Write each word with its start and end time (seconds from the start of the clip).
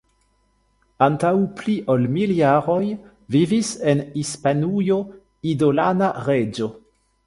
Antaŭ 1.07 1.33
pli 1.59 1.75
ol 1.95 2.07
mil 2.17 2.33
jaroj 2.39 2.79
vivis 3.37 3.73
en 3.95 4.05
Hispanujo 4.19 5.01
idolana 5.57 6.15
reĝo. 6.31 6.77